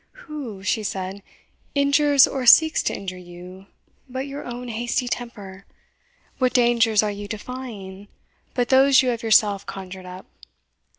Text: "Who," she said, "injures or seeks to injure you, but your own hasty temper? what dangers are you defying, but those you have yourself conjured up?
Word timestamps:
"Who," 0.25 0.63
she 0.63 0.81
said, 0.81 1.21
"injures 1.75 2.25
or 2.25 2.47
seeks 2.47 2.81
to 2.81 2.93
injure 2.95 3.19
you, 3.19 3.67
but 4.09 4.25
your 4.25 4.43
own 4.43 4.69
hasty 4.69 5.07
temper? 5.07 5.67
what 6.39 6.53
dangers 6.53 7.03
are 7.03 7.11
you 7.11 7.27
defying, 7.27 8.07
but 8.55 8.69
those 8.69 9.03
you 9.03 9.09
have 9.09 9.21
yourself 9.21 9.67
conjured 9.67 10.07
up? 10.07 10.25